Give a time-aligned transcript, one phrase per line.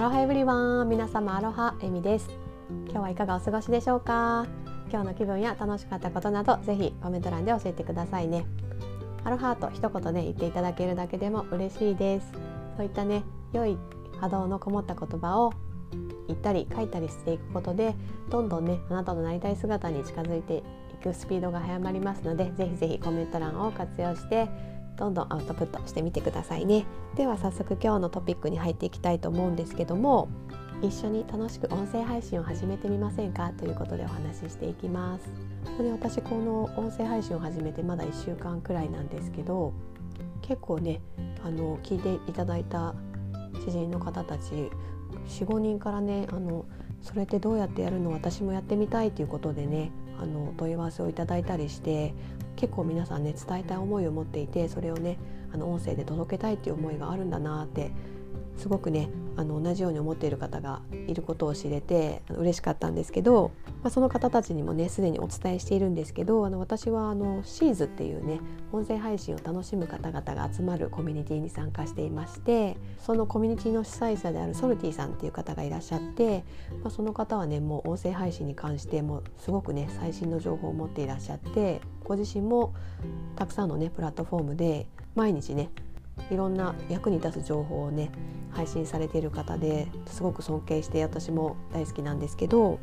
[0.00, 2.30] アロハエブリワン皆様アロハエミです。
[2.86, 4.46] 今日はいかがお過ごしでしょうか？
[4.90, 8.46] 今日の気分や楽しかったことなどぜひコメント欄で教えてくださいね。
[9.24, 12.32] アロハと一言ね言っていただけるだけでも嬉しいです。
[12.78, 13.76] そういったね良い
[14.18, 15.52] 波動のこもった言葉を
[16.28, 17.94] 言ったり書いたりしていくことで
[18.30, 20.62] どんどんねあなたのなりたい姿に近づいて
[20.94, 24.48] いくスピードが速まりますのでぜひぜひコメント欄を活用して
[25.00, 26.84] どんどんアウトプットしてみてくださいね。
[27.16, 30.28] では早速今日のトピックに入っていきたいと思うんですけども
[30.82, 33.50] 一緒に楽しく音声配信を始めてみませんか？
[33.50, 35.82] ということでお話ししていきます。
[35.82, 39.72] で私この音声配信を始めてまだ1週間くらいなんですけど
[40.42, 41.00] 結構ね
[41.42, 42.94] あの聞いていただいた
[43.64, 44.70] 知人の方たち
[45.28, 46.66] 45人からねあの
[47.00, 48.10] それってどうやってやるの？
[48.10, 52.14] 私もやってみたいということでねあの問い合わせをいただいたりして
[52.56, 55.18] 結構皆さんね伝えたい思いを持っていてそれをね
[55.52, 57.90] あの音声で届けたいっていう思いがあるんだなって
[58.56, 63.52] すごくねあの同じように思っている方がいることを知れて嬉しかったんですけど、
[63.82, 68.40] まあ、その方たちにもねすでにお伝えしているんですけどあの私はあのシーズっていうね
[68.72, 76.44] 音声配信を楽しむ方々が集まるコミュニティに参加していましてそのコミュニティの主催者であるソルティさんっていう方がいらっしゃって、
[76.82, 82.74] まあ、その方はねもう音声配信に関してもすごくね最新の情報を持っていらっしゃってご自身も
[83.36, 85.70] たくさんのねプラットフォームで毎日ね
[86.30, 88.10] いろんな役に立つ情報をね
[88.52, 92.78] 配信されている方ですごく尊敬して私も大好きなんですけど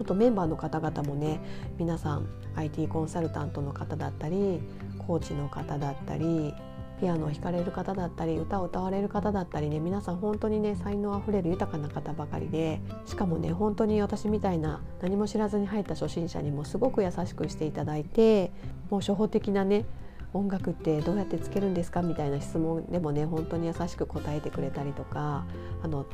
[0.00, 1.40] あとメンバーの方々もね
[1.78, 4.60] 皆さん IT コンサルタントの方だったり
[5.06, 6.54] コーチの方だったり
[7.00, 18.52] ピアノを弾かれる方だったり歌を歌われる方だったりね皆さん本当にね才能あふれる豊かな方ばかりでしかもね本当に私みたいな何も知らずに入った初心者にもすごく優しくしていただいて
[18.90, 19.86] もう初歩的なね
[20.32, 22.02] 音楽ってどうやってつけるんですか？
[22.02, 25.44] みたいな質問でもね本当に優しく答えてくれたりとか
[25.82, 26.06] あの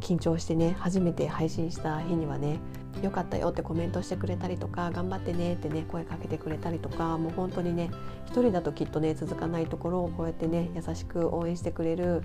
[0.00, 2.60] 緊張してね初めて配信した日にはね
[3.02, 7.90] 「よかったよ」ってコメントしてくれたりとか「頑張ってね」ってね声かけてくれたりとかもう本当にね
[8.24, 12.22] 一人だときっとね続かないところをこうやってね優しく応援してくれる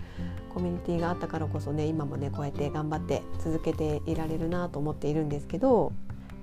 [0.53, 5.93] コミュニティがあったからこそね今もねこうやって頑張って続けていられるなと思っているんですけど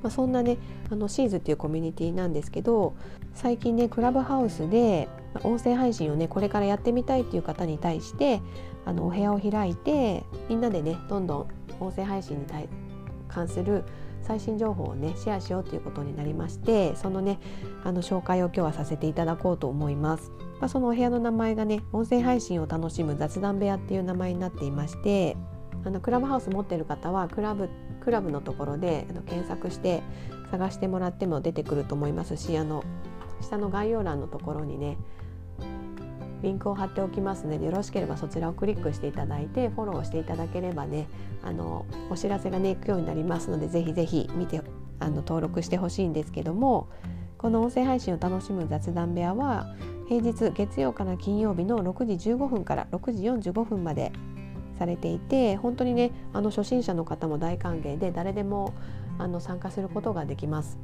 [0.02, 0.58] まあ、そんなね
[0.90, 2.94] あのシーズっていうコミュニティなんですけど
[3.34, 5.08] 最近ねクラブハウスで
[5.42, 8.40] 音声配信をねこれからやってみたいっていう方に対して
[8.84, 11.48] あのお部屋を開いてみんなでねどんどん
[11.80, 12.46] 音声配信に
[13.28, 13.84] 関する
[14.22, 17.40] 最新情報をねシェアしようということになりましてそのね
[17.84, 20.30] あの紹介を今日はさせていただこうと思います。
[20.60, 25.36] まあ、そのお部屋の名前がね音声配信を楽しむ雑談部屋っていう名前になっていまして
[25.84, 30.02] あのクラブハウス持ってる方はクラブクラブのところであの検索して
[30.50, 32.84] 探してもらっても出てくると思いますしあの
[33.40, 34.96] 下の概要欄のところにね
[36.42, 41.06] リンクを貼っておきますのでよろしければそちらをクリックしていただいてフォローしていただければね
[41.42, 44.62] あのお知らせがね行くようになりますのでぜひぜひ見て
[44.98, 46.88] あの登録してほしいんですけども
[47.38, 49.74] この音声配信を楽しむ雑談部屋は
[50.08, 54.12] 平日月曜から金曜日の6時15分から6時45分まで
[54.80, 58.72] されていて本当にねあの初心者の方も大歓迎で誰でも
[59.18, 60.78] あの参加することができます。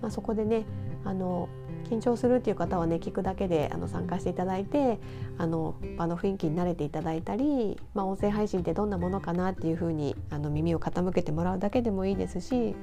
[0.00, 0.64] まあ、そこでね
[1.04, 1.48] あの
[1.84, 4.98] 緊張するっていう方はね聞くだけであの参加していただいて
[5.36, 12.74] あの場の雰囲気に慣れていただいたり、まあ、音声配信ってどんなものかなっていうふうにあの耳を傾けてもらうだけでもいいですし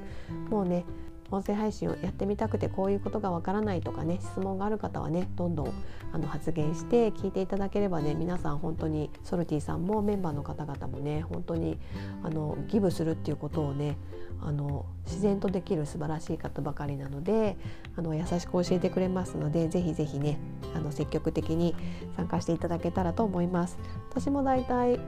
[0.52, 0.86] もうね
[1.32, 5.74] 音声配信をやってみたくてこういうことがわからないとかね質問がある方はねどんどん
[6.12, 11.80] あの発言して聞いていただければね皆さん本当にソルティさんもメンバーの方々もね本当に
[12.24, 13.98] あのギブするっていうことをね
[14.42, 17.58] あの自然とできる素晴らしい方ばかりなので
[17.96, 20.40] あの優しく教えてくれますのでぜひぜひね
[20.76, 21.76] あの積極的に
[22.18, 23.78] 参加していただけたらと思います。
[24.10, 25.00] 私もだいたい、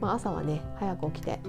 [0.00, 1.40] ま、朝はね早く起きて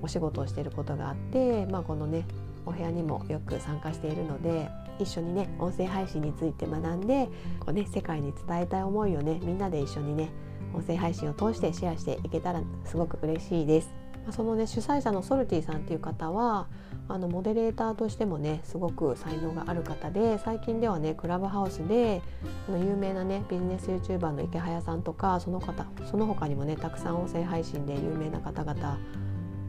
[0.00, 2.24] お仕事をしていることがあって、まあ、このね
[2.66, 4.68] お部屋にもよく参加しているので
[4.98, 7.28] 一緒にね音声配信について学んで
[7.60, 10.30] こう、ね、世界に伝えたい思いをねみんなで一緒にね
[10.74, 14.02] 音声配信を通してシェアしていけたらすごく嬉しいです。
[14.30, 16.68] そのね主催者のソルティさんっていう方は
[17.08, 22.22] あのモデレーターとしてもねすごく才能がある方で最近ではねクラブハウスで
[22.70, 28.98] の有名なねビジネス YouTuber の池早さんとかその方その他にもねたくさん音声配信で有名な方々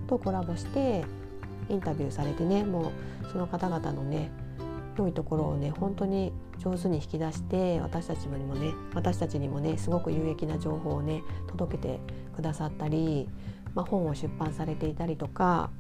[0.07, 1.03] とコラボして
[1.69, 2.91] インタビューされてねも
[3.23, 4.31] うその方々のね
[4.97, 11.99] 良いところをね本当に上手に引き出して私たちにもね私たちにもねすごく有益な情報をね届けて
[12.35, 13.27] くださったり、
[13.73, 15.71] まあ、本を出版されていたりとか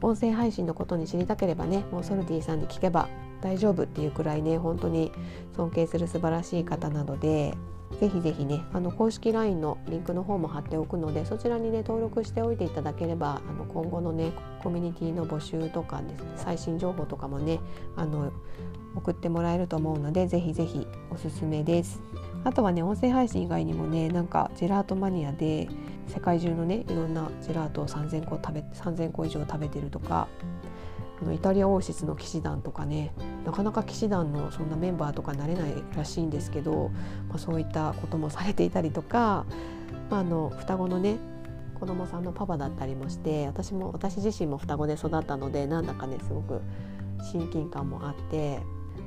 [0.00, 3.08] 音声配信のことに知りたければねもうソルティさんに聞けば
[3.40, 5.12] 大丈夫っていうくらいね本当に
[5.56, 7.54] 尊敬する素晴らしい方なので
[8.00, 17.60] ぜひぜひねあの公式 LINE のリンクの方も貼っておくのでそちらにね登録しておいていただければあの今後のねコミュニティの募集とかですね最新情報とかもね
[17.96, 18.32] あの
[18.94, 22.02] 送ってもらえると思うのでぜひぜひおすすめです。
[22.44, 25.68] あとはね音声配信以外にもねなんかジェラートマニアで
[26.08, 30.26] 世界中のねいろんなジェラートを3,000個食べ3,000個以上食べてるとか
[31.22, 33.12] あのイタリア王室の騎士団とかね
[33.46, 36.90] なかなか騎士団のそんなメンバーとかなれないらしいんですけど、
[37.28, 39.46] まあ、そういったこともされていたりとか、
[40.10, 41.16] まあ、あの双子のね
[41.78, 46.60] 子供さんのパパだったりもして私も私自身も双子で育ったのでなんだかねすごく
[47.32, 48.60] 親近感もあって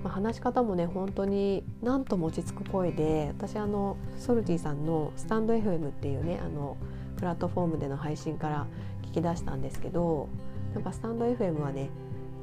[0.03, 6.77] まあ、話し方もね本当になんとも落ち着く声で私あのソルティさんのスタンド FM っていうねあの
[7.17, 8.67] プラットフォームでの配信から
[9.03, 10.29] 聞き出したんですけど
[10.75, 11.89] なんかスタンド FM はね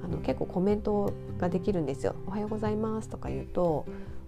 [0.04, 2.14] あの結構コメントができるんですよ。
[2.26, 3.86] おはようございますとか言うと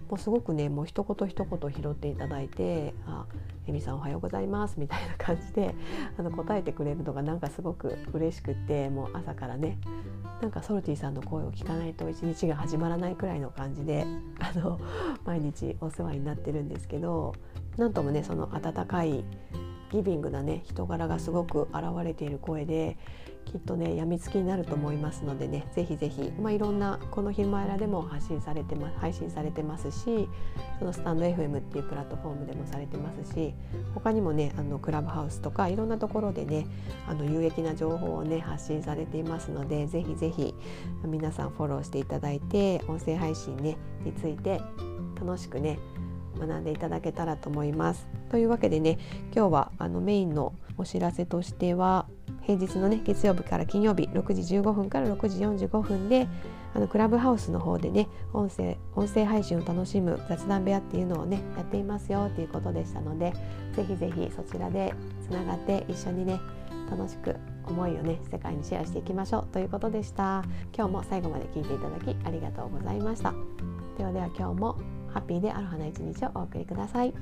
[0.09, 3.25] もうすごくねもう一言一言拾っていただいて「あ
[3.67, 5.73] エミさんおはようございます」みたいな感じで
[6.17, 9.79] あの答えてくれるのがなんかすごく嬉しくってもう朝からね
[10.41, 14.05] なんかソルティさんの声を聞かないと一日が始まらないくらいの感じで
[14.39, 14.79] あの
[15.25, 17.33] 毎日お世話になってるんですけど
[17.77, 19.23] なんともねその温かい
[19.95, 22.97] ギビングなね人柄がすごく現れている声で
[23.45, 30.27] きっとねやみつきになると思いますのでねぜひぜひ、まあ、いろんなこの「ひまえら」でも発信されて、ま、配信されてますし
[30.79, 33.53] そのスタンド FM っていうプラットフォームでもされてますし
[33.93, 36.65] 他にもねあのクラブハウスとかいろんなところでね
[37.07, 40.55] あの有益な情報をね発信されていますのでぜひぜひ
[41.05, 44.59] 皆さんフォローしていただいて音声配信ねについて
[45.15, 45.79] 楽しくね
[46.39, 48.07] 学んでいただけたらと思います。
[48.29, 48.97] というわけでね
[49.35, 52.05] 今日はあのメインのお知らせとしては
[52.41, 56.27] 平日のね月曜日から金曜日6時15分から6時45分で
[56.73, 63.33] あのクラブハウスの方でね音声音声配信を楽しむ雑談部屋っていうのをねやっていますよっていうことでしたので
[63.73, 64.93] ぜひぜひそちらで
[65.27, 66.39] つながって一緒にね
[66.89, 67.35] 楽しく
[67.65, 69.47] 思いをね世界にシェアしていきましょう。
[69.53, 70.43] ということでした。
[70.75, 73.33] 今日も最後まで聞いていただきありがとうございました。
[73.97, 74.77] ではでは今日も
[75.15, 77.13] ハッピーでアロハな一日をお送りください。